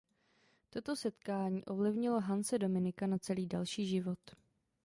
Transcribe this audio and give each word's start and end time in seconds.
Toto 0.69 0.95
setkání 0.95 1.65
ovlivnilo 1.65 2.19
Hanse 2.19 2.59
Dominika 2.59 3.07
na 3.07 3.17
celý 3.17 3.47
další 3.47 3.85
život. 3.85 4.19